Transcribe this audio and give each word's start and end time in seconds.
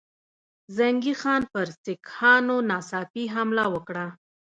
زنګي 0.77 1.13
خان 1.21 1.41
پر 1.51 1.67
سیکهانو 1.83 2.55
ناڅاپي 2.69 3.23
حمله 3.35 3.65
وکړه. 3.73 4.05